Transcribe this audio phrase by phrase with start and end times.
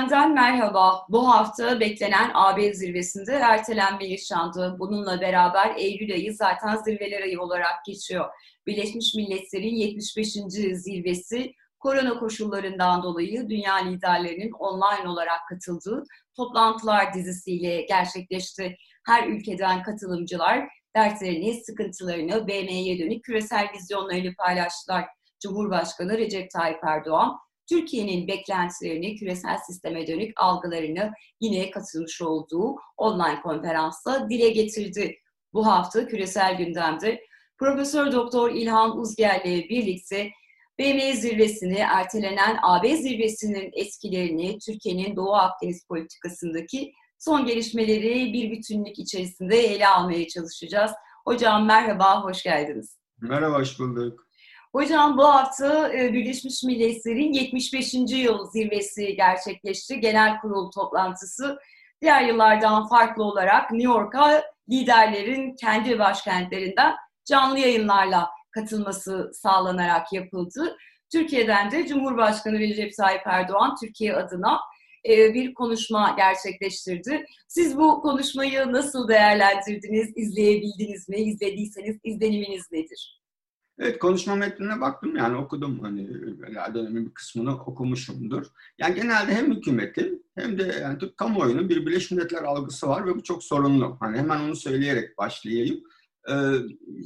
[0.00, 1.06] Gündemden merhaba.
[1.08, 4.76] Bu hafta beklenen AB zirvesinde ertelenme yaşandı.
[4.78, 8.30] Bununla beraber Eylül ayı zaten zirveler ayı olarak geçiyor.
[8.66, 10.32] Birleşmiş Milletler'in 75.
[10.72, 16.04] zirvesi korona koşullarından dolayı dünya liderlerinin online olarak katıldığı
[16.36, 18.76] toplantılar dizisiyle gerçekleşti.
[19.06, 25.04] Her ülkeden katılımcılar dertlerini, sıkıntılarını, BM'ye dönük küresel vizyonlarını paylaştılar.
[25.42, 27.38] Cumhurbaşkanı Recep Tayyip Erdoğan
[27.70, 35.16] Türkiye'nin beklentilerini, küresel sisteme dönük algılarını yine katılmış olduğu online konferansta dile getirdi.
[35.52, 37.20] Bu hafta küresel gündemde
[37.58, 40.30] Profesör Doktor İlhan Uzger ile birlikte
[40.78, 49.58] BM zirvesini, ertelenen AB zirvesinin etkilerini, Türkiye'nin Doğu Akdeniz politikasındaki son gelişmeleri bir bütünlük içerisinde
[49.58, 50.92] ele almaya çalışacağız.
[51.24, 52.98] Hocam merhaba, hoş geldiniz.
[53.20, 54.29] Merhaba, hoş bulduk.
[54.72, 57.94] Hocam bu hafta e, Birleşmiş Milletler'in 75.
[57.94, 60.00] yıl zirvesi gerçekleşti.
[60.00, 61.58] Genel kurul toplantısı
[62.02, 66.94] diğer yıllardan farklı olarak New York'a liderlerin kendi başkentlerinden
[67.24, 70.76] canlı yayınlarla katılması sağlanarak yapıldı.
[71.12, 74.60] Türkiye'den de Cumhurbaşkanı Recep Tayyip Erdoğan Türkiye adına
[75.08, 77.24] e, bir konuşma gerçekleştirdi.
[77.48, 81.16] Siz bu konuşmayı nasıl değerlendirdiniz, izleyebildiniz mi?
[81.16, 83.19] İzlediyseniz izleniminiz nedir?
[83.80, 86.08] Evet konuşma metnine baktım yani okudum hani
[86.74, 88.46] önemli bir kısmını okumuşumdur.
[88.78, 93.14] Yani genelde hem hükümetin hem de yani Türk kamuoyunun bir Birleşmiş Milletler algısı var ve
[93.14, 93.96] bu çok sorunlu.
[94.00, 95.80] Hani hemen onu söyleyerek başlayayım.
[96.30, 96.52] Ee,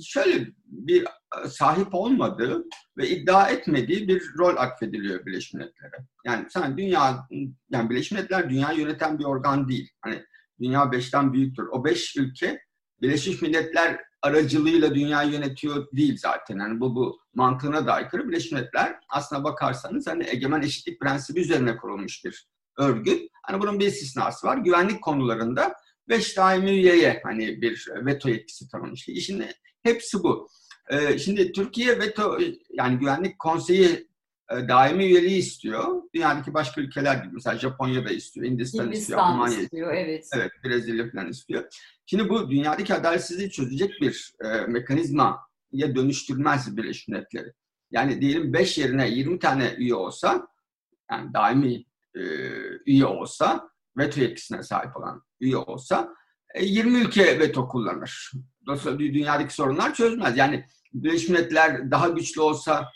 [0.04, 1.04] şöyle bir
[1.48, 2.64] sahip olmadığı
[2.98, 6.06] ve iddia etmediği bir rol atfediliyor Birleşmiş Milletler'e.
[6.24, 7.28] Yani sen dünya,
[7.70, 9.90] yani Birleşmiş Milletler dünya yöneten bir organ değil.
[10.00, 10.24] Hani
[10.60, 11.66] dünya beşten büyüktür.
[11.70, 12.60] O beş ülke
[13.02, 16.58] Birleşmiş Milletler aracılığıyla dünyayı yönetiyor değil zaten.
[16.58, 18.28] Yani bu bu mantığına da aykırı.
[18.28, 22.48] Birleşmiş Milletler aslına bakarsanız hani egemen eşitlik prensibi üzerine kurulmuş bir
[22.78, 23.30] örgüt.
[23.42, 24.56] Hani bunun bir istisnası var.
[24.56, 25.74] Güvenlik konularında
[26.08, 29.08] beş daimi üyeye hani bir veto yetkisi tanınmış.
[29.08, 29.44] İşin
[29.82, 30.48] hepsi bu.
[30.90, 32.38] Ee, şimdi Türkiye veto
[32.70, 34.08] yani güvenlik konseyi
[34.50, 36.02] daimi üyeliği istiyor.
[36.14, 39.94] Dünyadaki başka ülkeler gibi mesela Japonya da istiyor, Hindistan, Hindistan istiyor, Almanya istiyor.
[39.94, 40.28] Evet.
[40.36, 41.64] Evet, Brezilya falan istiyor.
[42.06, 45.40] Şimdi bu dünyadaki adaletsizliği çözecek bir e, mekanizma
[45.72, 47.52] ya dönüştürmez Birleşmiş Milletleri.
[47.90, 50.48] Yani diyelim 5 yerine 20 tane üye olsa,
[51.10, 51.84] yani daimi
[52.14, 52.22] e,
[52.86, 56.14] üye olsa, veto yetkisine sahip olan üye olsa,
[56.54, 58.32] e, 20 ülke veto kullanır.
[58.66, 60.36] Dolayısıyla dünyadaki sorunlar çözmez.
[60.36, 62.90] Yani Birleşmiş Milletler daha güçlü olsa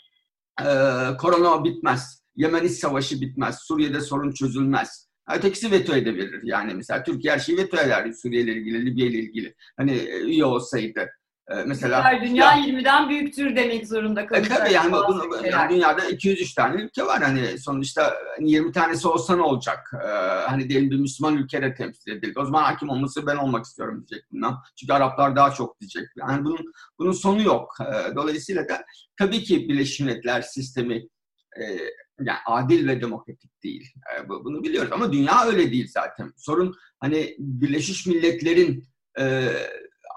[0.61, 2.21] e, korona bitmez.
[2.35, 3.59] Yemen İç Savaşı bitmez.
[3.61, 5.09] Suriye'de sorun çözülmez.
[5.35, 6.39] Ötekisi veto edebilir.
[6.43, 9.55] Yani mesela Türkiye her şeyi veto eder Suriye ile ilgili, Libya ile ilgili.
[9.77, 11.09] Hani e, üye olsaydı.
[11.49, 14.51] Ee, mesela Diğer dünya ya, 20'den büyüktür demek zorunda kalacak.
[14.51, 17.21] E, tabii yani, bunu, yani dünyada 203 tane ülke var.
[17.21, 19.91] Hani sonuçta 20 hani tanesi olsa ne olacak?
[20.03, 20.07] Ee,
[20.47, 22.39] hani diyelim bir Müslüman ülkede temsil edildi.
[22.39, 24.57] O zaman hakim olması ben olmak istiyorum diyecek bundan.
[24.79, 26.07] Çünkü Araplar daha çok diyecek.
[26.17, 27.73] Yani bunun, bunun sonu yok.
[27.81, 28.81] Ee, dolayısıyla da
[29.17, 30.95] tabii ki Birleşmiş Milletler sistemi
[31.59, 31.63] e,
[32.19, 33.91] yani adil ve demokratik değil.
[34.15, 36.33] E, bunu biliyoruz ama dünya öyle değil zaten.
[36.37, 38.87] Sorun hani Birleşmiş Milletler'in
[39.19, 39.49] e,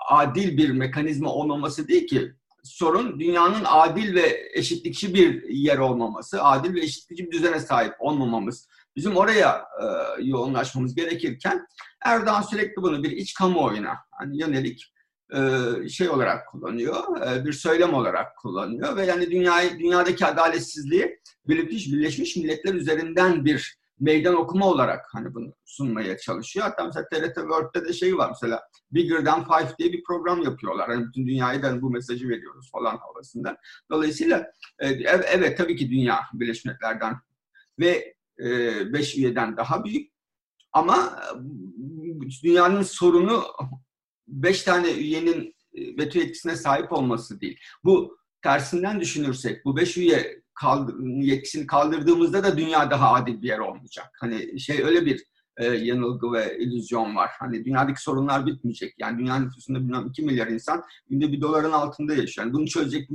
[0.09, 2.33] adil bir mekanizma olmaması değil ki.
[2.63, 8.69] Sorun dünyanın adil ve eşitlikçi bir yer olmaması, adil ve eşitlikçi bir düzene sahip olmamamız.
[8.97, 9.87] Bizim oraya e,
[10.23, 11.67] yoğunlaşmamız gerekirken
[12.05, 14.93] Erdoğan sürekli bunu bir iç kamuoyuna hani yönelik
[15.35, 21.19] e, şey olarak kullanıyor, e, bir söylem olarak kullanıyor ve yani dünyayı dünyadaki adaletsizliği
[21.49, 26.67] Birleşmiş, Birleşmiş Milletler üzerinden bir meydan okuma olarak hani bunu sunmaya çalışıyor.
[26.67, 30.88] Hatta mesela TRT World'de de şey var mesela Bigger Than Five diye bir program yapıyorlar.
[30.88, 33.56] Hani bütün dünyaya da bu mesajı veriyoruz falan havasında.
[33.91, 37.17] Dolayısıyla evet, evet tabii ki dünya Birleşmiş Milletler'den
[37.79, 38.15] ve
[38.93, 40.12] beş üyeden daha büyük
[40.73, 41.23] ama
[42.43, 43.44] dünyanın sorunu
[44.29, 47.59] beş tane üyenin e, veto yetkisine sahip olması değil.
[47.85, 53.58] Bu tersinden düşünürsek bu beş üye kaldır, yetkisini kaldırdığımızda da dünya daha adil bir yer
[53.58, 54.06] olmayacak.
[54.20, 55.25] Hani şey öyle bir
[55.56, 57.31] e, yanılgı ve illüzyon var.
[57.38, 58.94] Hani dünyadaki sorunlar bitmeyecek.
[58.99, 62.46] Yani dünya nüfusunda bilmem 2 milyar insan günde bir doların altında yaşıyor.
[62.46, 63.08] Yani bunu çözecek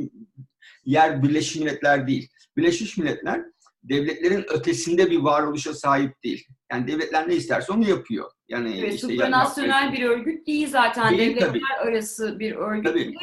[0.85, 2.29] yer Birleşmiş Milletler değil.
[2.57, 3.41] Birleşmiş Milletler
[3.83, 6.47] devletlerin ötesinde bir varoluşa sahip değil.
[6.71, 8.31] Yani devletler ne isterse onu yapıyor.
[8.49, 11.17] Yani evet, işte supranasyonel bir örgüt değil zaten.
[11.17, 11.89] Değil, devletler tabii.
[11.89, 12.85] arası bir örgüt.
[12.85, 13.15] Tabii.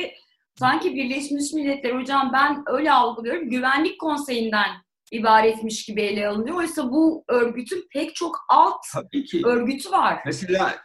[0.59, 3.51] Sanki Birleşmiş Milletler hocam ben öyle algılıyorum.
[3.51, 4.71] Güvenlik Konseyi'nden
[5.12, 6.56] ibaretmiş gibi ele alınıyor.
[6.56, 9.43] Oysa bu örgütün pek çok alt Tabii ki.
[9.47, 10.19] örgütü var.
[10.27, 10.77] Mesela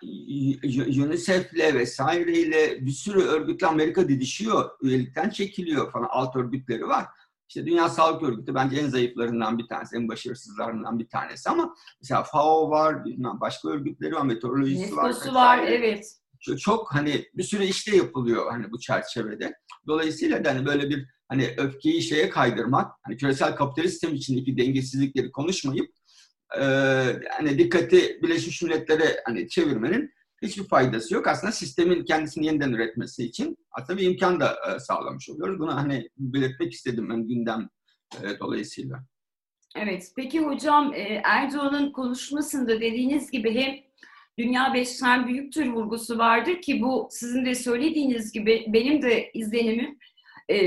[1.03, 4.69] UNICEF'le vesaireyle bir sürü örgütle Amerika didişiyor.
[4.81, 6.07] Üyelikten çekiliyor falan.
[6.09, 7.05] Alt örgütleri var.
[7.49, 12.23] İşte Dünya Sağlık Örgütü bence en zayıflarından bir tanesi, en başarısızlarından bir tanesi ama mesela
[12.23, 15.09] FAO var, bilmem başka örgütleri var, meteorolojisi var.
[15.09, 16.18] Nescosu var, evet.
[16.39, 19.53] Çok, hani bir sürü işte yapılıyor hani bu çerçevede.
[19.87, 25.31] Dolayısıyla da hani böyle bir hani öfkeyi şeye kaydırmak, hani küresel kapitalist sistem içindeki dengesizlikleri
[25.31, 25.89] konuşmayıp
[26.57, 26.63] e,
[27.37, 31.27] hani dikkati Birleşmiş Milletler'e hani çevirmenin hiçbir faydası yok.
[31.27, 35.59] Aslında sistemin kendisini yeniden üretmesi için aslında bir imkan da e, sağlamış oluyoruz.
[35.59, 37.69] Bunu hani belirtmek istedim ben gündem
[38.23, 39.05] e, dolayısıyla.
[39.75, 40.93] Evet, peki hocam
[41.23, 43.75] Erdoğan'ın konuşmasında dediğiniz gibi hem
[44.39, 49.97] dünya beşten büyüktür vurgusu vardır ki bu sizin de söylediğiniz gibi benim de izlenimim
[50.51, 50.57] e,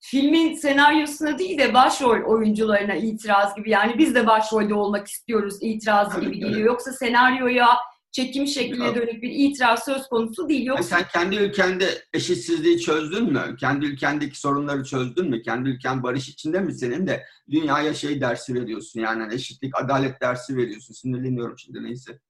[0.00, 3.70] filmin senaryosuna değil de başrol oyuncularına itiraz gibi.
[3.70, 6.66] Yani biz de başrolde olmak istiyoruz itiraz gibi geliyor.
[6.66, 7.68] Yoksa senaryoya
[8.12, 10.66] çekim şekline dönük bir itiraz söz konusu değil.
[10.66, 10.82] Yoksa...
[10.82, 13.56] Sen kendi ülkende eşitsizliği çözdün mü?
[13.60, 15.42] Kendi ülkendeki sorunları çözdün mü?
[15.42, 20.20] Kendi ülken barış içinde mi senin de dünyaya şey dersi veriyorsun yani hani eşitlik, adalet
[20.20, 20.94] dersi veriyorsun.
[20.94, 22.20] Sinirleniyorum şimdi neyse.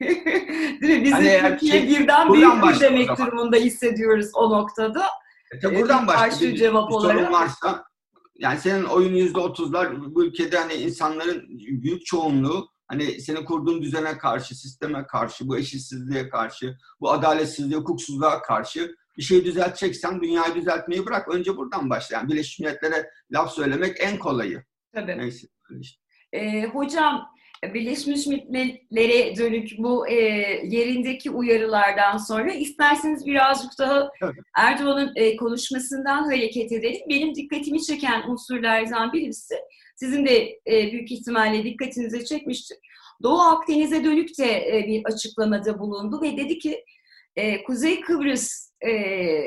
[0.80, 1.04] Değil mi?
[1.04, 5.04] Biz hani Türkiye şey, birden büyük demek durumunda hissediyoruz o noktada.
[5.52, 7.18] E tabi buradan başka bir, cevap bir olarak.
[7.18, 7.84] sorun varsa
[8.38, 14.18] yani senin oyun yüzde otuzlar bu ülkede hani insanların büyük çoğunluğu hani senin kurduğun düzene
[14.18, 21.06] karşı, sisteme karşı, bu eşitsizliğe karşı, bu adaletsizliğe, hukuksuzluğa karşı bir şey düzelteceksen dünyayı düzeltmeyi
[21.06, 21.28] bırak.
[21.28, 22.16] Önce buradan başla.
[22.16, 24.64] Yani Birleşmiş Milletler'e laf söylemek en kolayı.
[24.94, 25.18] Tabii.
[25.18, 25.46] Neyse.
[25.80, 26.00] Işte.
[26.32, 27.33] Ee, hocam
[27.74, 30.14] Birleşmiş Milletler'e dönük bu e,
[30.64, 34.10] yerindeki uyarılardan sonra isterseniz birazcık daha
[34.56, 37.00] Erdoğan'ın e, konuşmasından hareket edelim.
[37.08, 39.54] Benim dikkatimi çeken unsurlardan birisi,
[39.96, 42.78] sizin de e, büyük ihtimalle dikkatinize çekmiştir.
[43.22, 46.84] Doğu Akdeniz'e dönük de e, bir açıklamada bulundu ve dedi ki
[47.36, 48.90] e, Kuzey Kıbrıs e,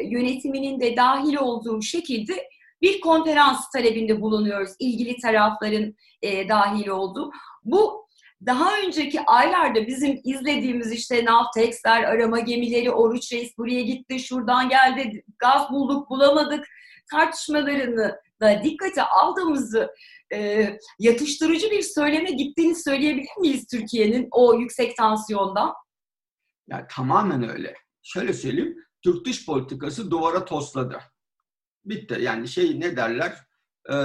[0.04, 2.48] yönetiminin de dahil olduğu şekilde
[2.82, 4.72] bir konferans talebinde bulunuyoruz.
[4.80, 7.32] ilgili tarafların e, dahil olduğu.
[7.64, 8.07] Bu
[8.46, 15.24] daha önceki aylarda bizim izlediğimiz işte Navtex'ler, arama gemileri, Oruç Reis buraya gitti, şuradan geldi,
[15.40, 16.66] gaz bulduk, bulamadık
[17.12, 19.90] tartışmalarını da dikkate aldığımızı
[20.34, 20.70] e,
[21.00, 25.74] yatıştırıcı bir söyleme gittiğini söyleyebilir miyiz Türkiye'nin o yüksek tansiyondan?
[26.68, 27.74] Ya tamamen öyle.
[28.04, 31.00] Şöyle söyleyeyim, Türk dış politikası duvara tosladı.
[31.86, 32.18] Bitti.
[32.22, 33.38] Yani şey ne derler,
[33.90, 33.96] e,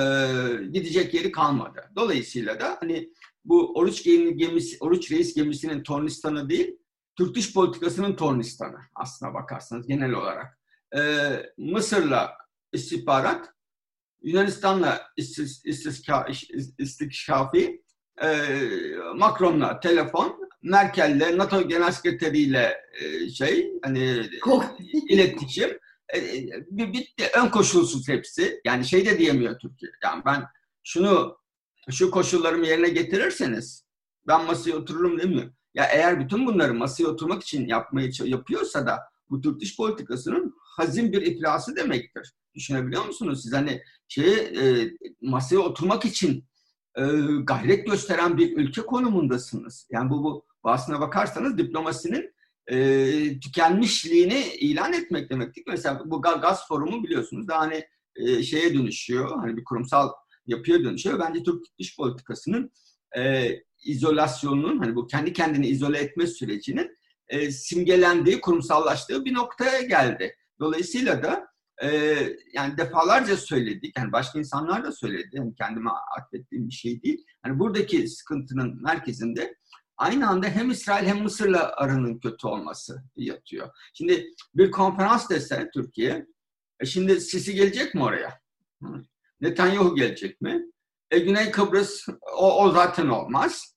[0.72, 1.90] gidecek yeri kalmadı.
[1.96, 3.08] Dolayısıyla da hani
[3.44, 6.78] bu Oruç, gemisi, Oruç Reis gemisinin tornistanı değil,
[7.18, 10.58] Türk dış politikasının tornistanı aslına bakarsanız genel olarak.
[10.96, 11.00] Ee,
[11.58, 12.32] Mısır'la
[12.72, 13.48] istihbarat,
[14.22, 15.12] Yunanistan'la
[16.78, 17.82] istikşafi,
[18.22, 18.28] e,
[19.14, 24.30] Macron'la telefon, Merkel'le, NATO Genel Sekreteriyle e, şey, hani
[25.08, 25.70] iletişim.
[26.08, 27.30] E, e, bitti.
[27.36, 28.60] Ön koşulsuz hepsi.
[28.64, 29.92] Yani şey de diyemiyor Türkiye.
[30.04, 30.44] Yani ben
[30.84, 31.36] şunu
[31.90, 33.84] şu koşullarımı yerine getirirseniz
[34.26, 35.52] ben masaya otururum demiyor.
[35.74, 38.98] Ya eğer bütün bunları masaya oturmak için yapmayı yapıyorsa da
[39.30, 42.32] bu Türk dış politikasının hazin bir iflası demektir.
[42.54, 43.42] Düşünebiliyor musunuz?
[43.42, 44.90] Siz hani şey e,
[45.22, 46.44] masaya oturmak için
[46.96, 47.02] e,
[47.42, 49.88] gayret gösteren bir ülke konumundasınız.
[49.90, 52.34] Yani bu, bu aslına bakarsanız diplomasinin
[52.66, 55.64] e, tükenmişliğini ilan etmek demektir.
[55.66, 57.84] Mesela bu gaz forumu biliyorsunuz daha hani
[58.16, 59.40] e, şeye dönüşüyor.
[59.40, 60.10] Hani bir kurumsal
[60.46, 61.20] yapıya dönüşüyor.
[61.20, 62.72] Bence Türk dış politikasının
[63.16, 63.50] e,
[63.84, 66.96] izolasyonunun, hani bu kendi kendini izole etme sürecinin
[67.28, 70.36] e, simgelendiği, kurumsallaştığı bir noktaya geldi.
[70.60, 71.46] Dolayısıyla da
[71.82, 71.88] e,
[72.52, 77.24] yani defalarca söyledik, yani başka insanlar da söyledi, yani kendime atfettiğim bir şey değil.
[77.46, 79.54] Yani buradaki sıkıntının merkezinde
[79.96, 83.68] aynı anda hem İsrail hem Mısır'la aranın kötü olması yatıyor.
[83.94, 86.26] Şimdi bir konferans dese Türkiye,
[86.80, 88.40] e şimdi Sisi gelecek mi oraya?
[89.42, 90.66] Netanyahu gelecek mi?
[91.10, 93.76] E, Güney Kıbrıs o, o zaten olmaz.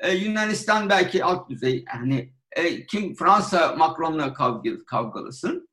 [0.00, 1.84] E, Yunanistan belki alt düzey.
[1.94, 5.68] Yani e, kim Fransa Macron'la kavga, kavgalısın.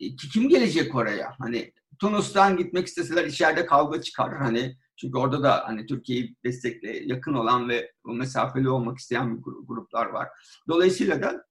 [0.00, 1.34] E, kim gelecek oraya?
[1.38, 4.36] Hani Tunus'tan gitmek isteseler içeride kavga çıkar.
[4.38, 10.28] Hani çünkü orada da hani Türkiye'yi destekle yakın olan ve mesafeli olmak isteyen gruplar var.
[10.68, 11.44] Dolayısıyla da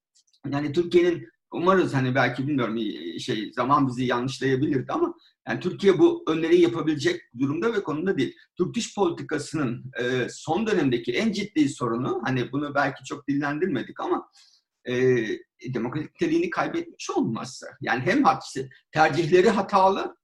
[0.52, 2.78] yani Türkiye'nin umarız hani belki bilmiyorum
[3.20, 5.14] şey zaman bizi yanlışlayabilirdi ama
[5.48, 8.38] yani Türkiye bu öneriyi yapabilecek durumda ve konumda değil.
[8.58, 14.30] Türk dış politikasının e, son dönemdeki en ciddi sorunu, hani bunu belki çok dillendirmedik ama
[14.86, 15.26] e,
[15.74, 17.68] demokratik kaybetmiş olması.
[17.82, 20.18] Yani hem hadisi, tercihleri hatalı,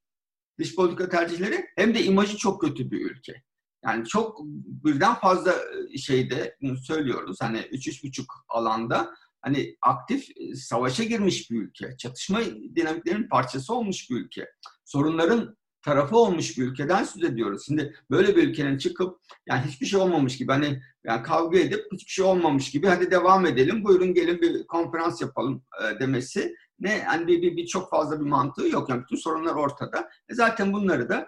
[0.59, 3.43] dış politika tercihleri hem de imajı çok kötü bir ülke.
[3.85, 4.39] Yani çok
[4.85, 5.55] birden fazla
[5.97, 11.97] şeyde söylüyoruz hani üç üç buçuk alanda hani aktif savaşa girmiş bir ülke.
[11.97, 12.39] Çatışma
[12.75, 14.47] dinamiklerinin parçası olmuş bir ülke
[14.85, 17.63] sorunların tarafı olmuş bir ülkeden söz ediyoruz.
[17.65, 22.11] Şimdi böyle bir ülkenin çıkıp yani hiçbir şey olmamış gibi hani yani kavga edip hiçbir
[22.11, 27.27] şey olmamış gibi hadi devam edelim buyurun gelin bir konferans yapalım e, demesi ne hani
[27.27, 28.89] bir, bir, bir çok fazla bir mantığı yok.
[28.89, 30.09] Yani bütün sorunlar ortada.
[30.29, 31.27] E zaten bunları da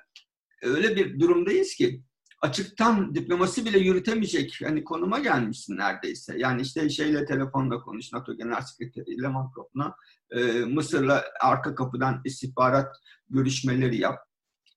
[0.62, 2.04] öyle bir durumdayız ki
[2.42, 6.38] açıktan diplomasi bile yürütemeyecek hani konuma gelmişsin neredeyse.
[6.38, 9.96] Yani işte şeyle telefonla konuş, NATO Genel Sekreteri ile Macron'la
[10.32, 12.96] e, Mısır'la arka kapıdan istihbarat
[13.30, 14.20] görüşmeleri yap.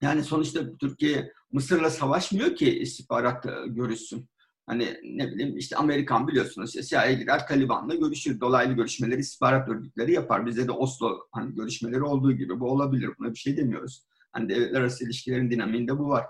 [0.00, 4.28] Yani sonuçta Türkiye Mısır'la savaşmıyor ki istihbarat görüşsün.
[4.66, 8.40] Hani ne bileyim işte Amerikan biliyorsunuz CIA gider Taliban'la görüşür.
[8.40, 10.46] Dolaylı görüşmeleri istihbarat örgütleri yapar.
[10.46, 13.10] Bizde de Oslo hani görüşmeleri olduğu gibi bu olabilir.
[13.18, 14.06] Buna bir şey demiyoruz.
[14.32, 16.26] Hani devletler arası ilişkilerin dinamiğinde bu var.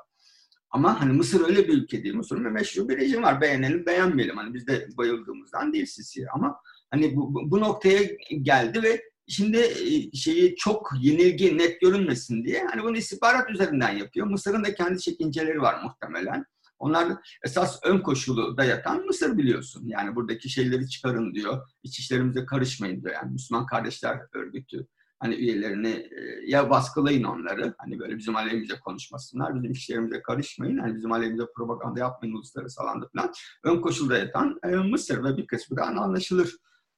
[0.72, 2.14] Ama hani Mısır öyle bir ülke değil.
[2.14, 3.40] Mısır'ın meşru bir rejim var.
[3.40, 4.36] Beğenelim beğenmeyelim.
[4.36, 6.26] Hani biz de bayıldığımızdan değil Sisi'ye.
[6.34, 6.56] Ama
[6.90, 8.02] hani bu, bu noktaya
[8.42, 14.26] geldi ve şimdi e, şeyi çok yenilgi net görünmesin diye hani bunu istihbarat üzerinden yapıyor.
[14.26, 16.44] Mısır'ın da kendi çekinceleri var muhtemelen.
[16.78, 17.08] Onlar
[17.44, 19.86] esas ön koşulu dayatan Mısır biliyorsun.
[19.86, 21.68] Yani buradaki şeyleri çıkarın diyor.
[21.82, 23.14] İç işlerimize karışmayın diyor.
[23.14, 24.86] Yani Müslüman Kardeşler Örgütü
[25.22, 26.10] hani üyelerini
[26.46, 27.74] ya baskılayın onları.
[27.78, 29.54] Hani böyle bizim aleyhimize konuşmasınlar.
[29.54, 30.78] Bizim işlerimize karışmayın.
[30.78, 33.32] Hani bizim aleyhimize propaganda yapmayın uluslararası alanda falan.
[33.64, 34.60] Ön koşulda yatan
[34.90, 36.56] Mısır ve bir kısmı da anlaşılır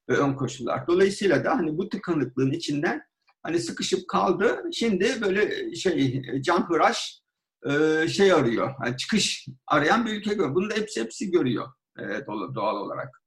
[0.09, 0.87] e, ön koşullar.
[0.87, 3.03] Dolayısıyla da hani bu tıkanıklığın içinden
[3.43, 4.63] hani sıkışıp kaldı.
[4.73, 7.21] Şimdi böyle şey can hıraş
[8.09, 8.75] şey arıyor.
[8.85, 10.55] Yani çıkış arayan bir ülke görüyor.
[10.55, 11.67] Bunu da hepsi hepsi görüyor
[12.55, 13.24] doğal olarak.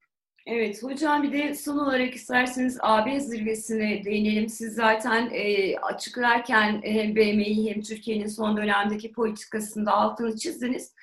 [0.50, 4.50] Evet hocam bir de son olarak isterseniz AB zirvesine değinelim.
[4.50, 10.94] Siz zaten e, açıklarken hem BM'yi hem Türkiye'nin son dönemdeki politikasında altını çizdiniz.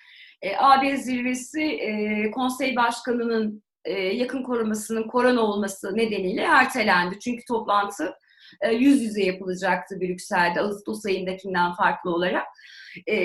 [0.42, 7.18] E, AB zirvesi e, konsey başkanının e, yakın korumasının korona olması nedeniyle ertelendi.
[7.18, 8.14] Çünkü toplantı
[8.60, 12.46] e, yüz yüze yapılacaktı Brüksel'de Ağustos ayındakinden farklı olarak.
[13.10, 13.16] E,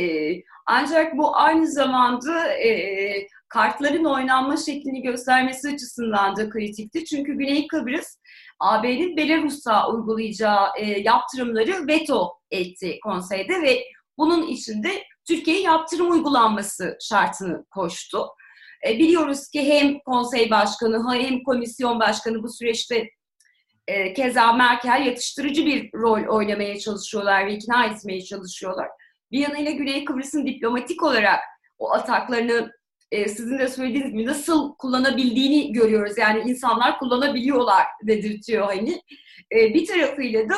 [0.66, 7.06] ancak bu aynı zamanda e, kartların oynanma şeklini göstermesi açısından da kritikti.
[7.06, 8.18] Çünkü Güney Kıbrıs
[8.60, 13.84] AB'nin Belarus'a uygulayacağı e, yaptırımları veto etti konseyde ve
[14.18, 18.28] bunun içinde Türkiye yaptırım uygulanması şartını koştu.
[18.88, 23.10] E, biliyoruz ki hem konsey başkanı hem komisyon başkanı bu süreçte
[23.88, 28.88] e, keza Merkel yatıştırıcı bir rol oynamaya çalışıyorlar ve ikna etmeye çalışıyorlar.
[29.32, 31.40] Bir yanıyla Güney Kıbrıs'ın diplomatik olarak
[31.78, 32.72] o ataklarını
[33.12, 36.18] e, sizin de söylediğiniz gibi nasıl kullanabildiğini görüyoruz.
[36.18, 39.02] Yani insanlar kullanabiliyorlar dedirtiyor hani.
[39.52, 40.56] E, bir tarafıyla da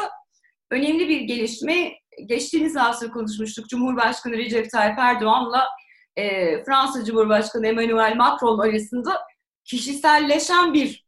[0.72, 1.93] önemli bir gelişme
[2.25, 3.70] geçtiğimiz hafta konuşmuştuk.
[3.70, 5.67] Cumhurbaşkanı Recep Tayyip Erdoğan'la
[6.15, 9.22] e, Fransa Cumhurbaşkanı Emmanuel Macron arasında
[9.63, 11.05] kişiselleşen bir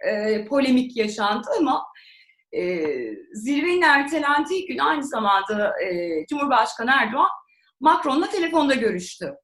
[0.00, 1.84] e, polemik yaşandı ama
[2.52, 2.84] e,
[3.32, 7.30] zirvenin ertelendiği gün aynı zamanda e, Cumhurbaşkanı Erdoğan
[7.80, 9.34] Macron'la telefonda görüştü.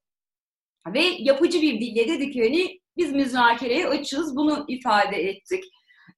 [0.87, 5.63] Ve yapıcı bir dille dedik hani biz müzakereye açığız bunu ifade ettik.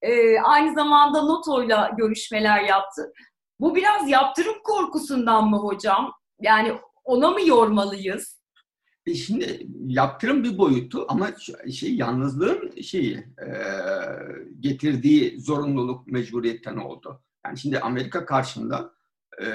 [0.01, 3.13] E, aynı zamanda NATO'yla görüşmeler yaptı.
[3.59, 6.11] Bu biraz yaptırım korkusundan mı hocam?
[6.41, 8.43] Yani ona mı yormalıyız?
[9.05, 11.29] E şimdi yaptırım bir boyutu ama
[11.71, 13.49] şey yalnızlığın şeyi e,
[14.59, 17.23] getirdiği zorunluluk mecburiyetten oldu.
[17.45, 18.93] Yani şimdi Amerika karşında
[19.41, 19.47] e,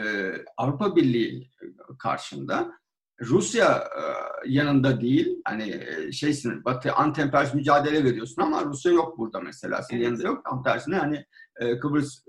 [0.57, 1.51] Avrupa Birliği
[1.99, 2.73] karşında
[3.21, 4.03] Rusya e,
[4.47, 5.43] yanında değil.
[5.45, 9.83] Hani e, şeysin Batı antemperyalist mücadele veriyorsun ama Rusya yok burada mesela.
[9.83, 10.45] Senin yanında yok.
[10.45, 11.25] Tam tersine hani
[11.57, 12.25] e, Kıbrıs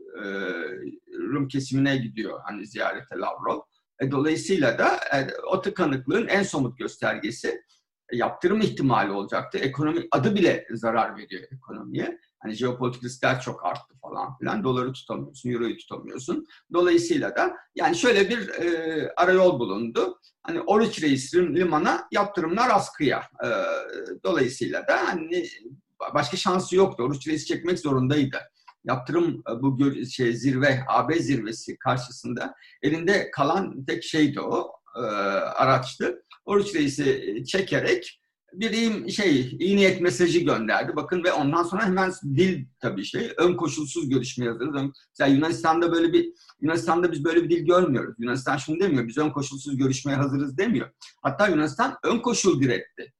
[1.20, 3.60] Rum kesimine gidiyor hani ziyarete Lavrov.
[4.12, 5.00] Dolayısıyla da
[5.52, 7.62] o tıkanıklığın en somut göstergesi
[8.12, 9.58] yaptırım ihtimali olacaktı.
[9.58, 12.20] Ekonomi adı bile zarar veriyor ekonomiye.
[12.40, 14.64] Hani jeopolitik riskler çok arttı falan filan.
[14.64, 16.48] Doları tutamıyorsun, euroyu tutamıyorsun.
[16.74, 20.20] Dolayısıyla da yani şöyle bir e, arayol bulundu.
[20.44, 23.20] Hani Oruç Reis limana yaptırımlar askıya.
[23.20, 23.48] E,
[24.24, 25.48] dolayısıyla da hani
[26.14, 27.04] başka şansı yoktu.
[27.04, 28.38] Oruç Reis çekmek zorundaydı
[28.84, 36.24] yaptırım e, bu şey zirve AB zirvesi karşısında elinde kalan tek şeydi o e, araçtı.
[36.46, 38.22] Oruç Reis'i çekerek
[38.54, 40.96] bir şey iyi niyet mesajı gönderdi.
[40.96, 44.74] Bakın ve ondan sonra hemen dil tabii şey ön koşulsuz görüşme yazarız.
[44.74, 48.16] Mesela Yunanistan'da böyle bir Yunanistan'da biz böyle bir dil görmüyoruz.
[48.20, 49.08] Yunanistan şunu demiyor.
[49.08, 50.90] Biz ön koşulsuz görüşmeye hazırız demiyor.
[51.22, 53.14] Hatta Yunanistan ön koşul diretti.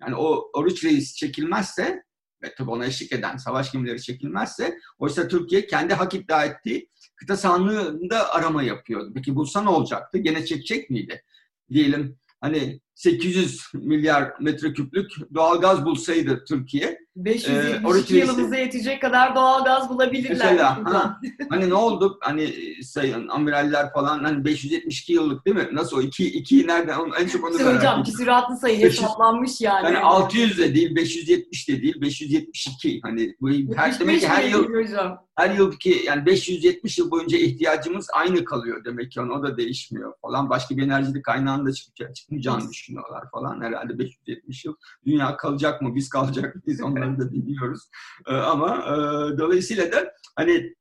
[0.00, 2.02] Yani o Oruç Reis çekilmezse
[2.42, 7.36] ve tabi ona eşlik eden savaş gemileri çekilmezse oysa Türkiye kendi hak iddia ettiği kıta
[7.36, 9.12] sahanlığında arama yapıyordu.
[9.14, 10.18] Peki bulsa ne olacaktı?
[10.18, 11.22] Gene çekecek miydi?
[11.70, 19.64] Diyelim hani 800 milyar metreküplük doğal gaz bulsaydı Türkiye 572 e, yılımıza yetecek kadar doğal
[19.64, 20.52] gaz bulabilirler.
[20.52, 22.18] Mesela ha, hani ne oldu?
[22.20, 25.68] Hani sayın amiraller falan hani 572 yıllık değil mi?
[25.72, 26.00] Nasıl o?
[26.00, 26.98] 2 2 nereden?
[27.20, 29.84] En çok onu merak Hocam küsuratlı sayı hesaplanmış yani.
[29.84, 33.00] Yani 600 de değil, 570 de değil, 572.
[33.02, 38.06] Hani bu her demek ki her yıl hocam her yılki yani 570 yıl boyunca ihtiyacımız
[38.14, 39.20] aynı kalıyor demek ki.
[39.20, 40.50] O da değişmiyor falan.
[40.50, 41.72] Başka bir enerji kaynağında
[42.14, 43.60] çıkmayacağını düşünüyorlar falan.
[43.60, 44.74] Herhalde 570 yıl.
[45.06, 45.94] Dünya kalacak mı?
[45.94, 46.82] Biz kalacak mıyız?
[46.82, 47.90] Onları da bilmiyoruz.
[48.26, 48.94] Ee, ama e,
[49.38, 50.74] dolayısıyla da hani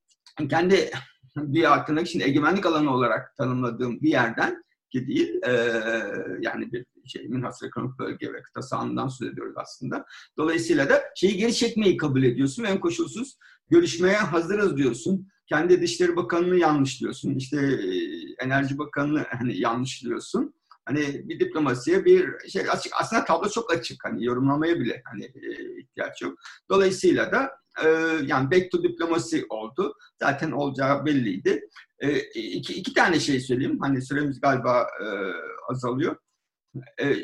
[0.50, 0.92] kendi
[1.38, 5.52] bir hakkında şimdi egemenlik alanı olarak tanımladığım bir yerden ki değil e,
[6.42, 10.06] yani bir şey münhasır ekonomik bölge ve kıta sahanından söz ediyoruz aslında.
[10.38, 13.38] Dolayısıyla da şeyi geri çekmeyi kabul ediyorsun ve en koşulsuz
[13.70, 15.28] görüşmeye hazırız diyorsun.
[15.48, 17.36] Kendi Dışişleri Bakanı'nı yanlışlıyorsun.
[17.36, 17.88] İşte e,
[18.46, 20.54] Enerji Bakanı'nı hani yanlışlıyorsun.
[20.86, 22.94] Hani bir diplomasiye bir şey açık.
[23.01, 24.06] Aslında tablo çok açık.
[24.06, 26.39] Hani yorumlamaya bile hani e, ihtiyaç yok.
[26.70, 27.51] Dolayısıyla da
[27.84, 27.88] e,
[28.25, 29.94] yani back to diplomasi oldu.
[30.20, 31.70] Zaten olacağı belliydi.
[32.00, 33.80] E, iki, iki tane şey söyleyeyim.
[33.82, 35.08] Hani süremiz galiba e,
[35.72, 36.15] azalıyor.
[37.01, 37.15] E,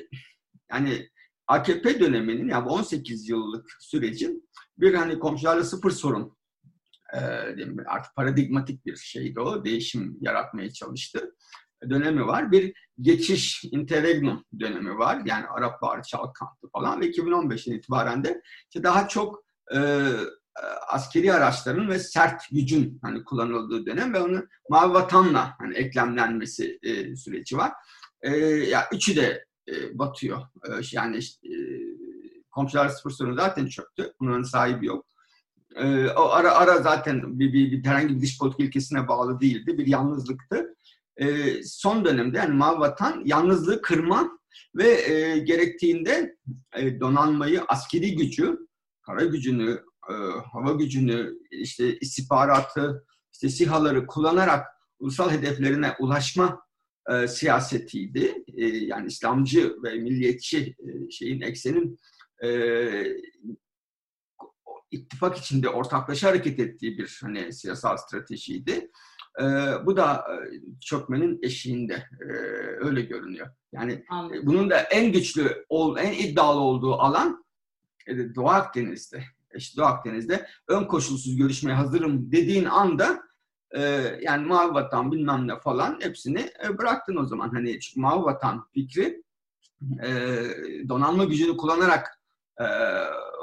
[0.71, 1.09] yani
[1.47, 6.37] AKP döneminin yani 18 yıllık sürecin bir hani komşularla sıfır sorun
[7.13, 7.19] e,
[7.85, 9.65] artık paradigmatik bir şeydi o.
[9.65, 11.35] Değişim yaratmaya çalıştı
[11.89, 12.51] dönemi var.
[12.51, 15.21] Bir geçiş interregnum dönemi var.
[15.25, 19.43] Yani Arap Baharı Çalkantı falan ve 2015'ten itibaren de işte daha çok
[19.75, 19.79] e,
[20.87, 27.15] askeri araçların ve sert gücün hani kullanıldığı dönem ve onun mavi vatanla hani eklemlenmesi e,
[27.15, 27.71] süreci var.
[28.21, 30.41] E, ya üçü de e, batıyor.
[30.41, 31.57] E, yani işte, e,
[32.51, 34.13] komşular sıfır sorunu zaten çöktü.
[34.19, 35.05] Bunların sahibi yok.
[35.75, 39.77] E, o ara ara zaten bir, bir, bir herhangi bir dış politik ilkesine bağlı değildi.
[39.77, 40.75] Bir yalnızlıktı.
[41.21, 41.27] E,
[41.63, 44.39] son dönemde yani Mavi Vatan yalnızlığı kırma
[44.75, 46.35] ve e, gerektiğinde
[46.75, 48.57] e, donanmayı, askeri gücü,
[49.01, 50.13] kara gücünü, e,
[50.53, 54.67] hava gücünü, işte istihbaratı, işte sihaları kullanarak
[54.99, 56.61] ulusal hedeflerine ulaşma
[57.11, 58.43] e, siyasetiydi.
[58.57, 61.99] E, yani İslamcı ve milliyetçi e, şeyin eksenin
[62.43, 62.49] e,
[64.91, 68.91] ittifak içinde ortaklaşa hareket ettiği bir hani siyasal stratejiydi.
[69.39, 69.43] E,
[69.85, 70.35] bu da e,
[70.81, 72.25] çökmenin eşiğinde e,
[72.79, 73.47] öyle görünüyor.
[73.73, 74.41] Yani Anladım.
[74.43, 75.65] bunun da en güçlü,
[75.99, 77.45] en iddialı olduğu alan
[78.07, 79.23] e, Doğu Akdeniz'de.
[79.55, 83.21] İşte Doğu Akdeniz'de ön koşulsuz görüşmeye hazırım dediğin anda
[83.71, 83.81] e,
[84.21, 87.49] yani Mavi Vatan bilmem ne falan hepsini e, bıraktın o zaman.
[87.49, 89.23] Hani çünkü Mavi Vatan fikri
[90.03, 90.09] e,
[90.89, 92.21] donanma gücünü kullanarak
[92.61, 92.65] e,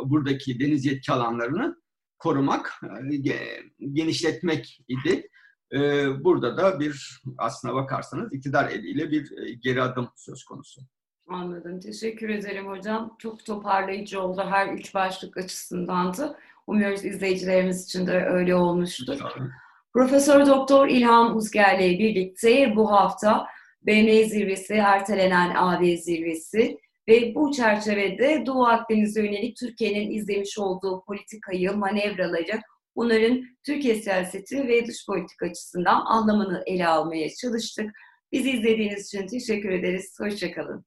[0.05, 1.77] buradaki deniz yetki alanlarını
[2.19, 3.39] korumak, e,
[3.93, 5.29] genişletmek idi.
[5.73, 5.79] E,
[6.25, 10.81] burada da bir aslına bakarsanız iktidar eliyle bir e, geri adım söz konusu.
[11.29, 11.81] Anladım.
[11.81, 13.17] Teşekkür ederim hocam.
[13.19, 16.39] Çok toparlayıcı oldu her üç başlık açısından da.
[16.67, 19.19] Umuyoruz izleyicilerimiz için de öyle olmuştur.
[19.93, 23.47] Profesör Doktor İlhan Uzger'le birlikte bu hafta
[23.83, 26.79] BM zirvesi, ertelenen AB zirvesi
[27.09, 32.61] ve bu çerçevede Doğu Akdeniz'e yönelik Türkiye'nin izlemiş olduğu politikayı, manevraları,
[32.99, 37.91] bunların Türkiye siyaseti ve dış politik açısından anlamını ele almaya çalıştık.
[38.33, 40.17] Bizi izlediğiniz için teşekkür ederiz.
[40.21, 40.85] Hoşçakalın.